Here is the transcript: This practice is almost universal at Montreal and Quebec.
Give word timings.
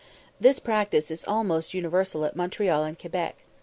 This 0.39 0.57
practice 0.57 1.11
is 1.11 1.23
almost 1.25 1.75
universal 1.75 2.25
at 2.25 2.35
Montreal 2.35 2.83
and 2.83 2.97
Quebec. 2.97 3.35